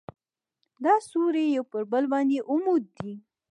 دا 0.83 0.95
سوري 1.09 1.45
یو 1.55 1.63
پر 1.71 1.81
بل 1.91 2.03
باندې 2.13 2.37
عمود 2.51 2.83
دي. 2.97 3.13